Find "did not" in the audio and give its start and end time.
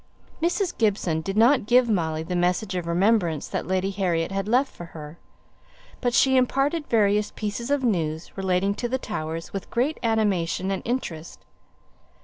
1.21-1.67